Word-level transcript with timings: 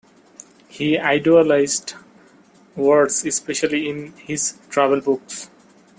He 0.67 0.97
idolised 0.97 1.93
words, 2.75 3.23
especially 3.23 3.87
in 3.87 4.13
his 4.13 4.57
travel 4.67 4.99
books. 4.99 5.47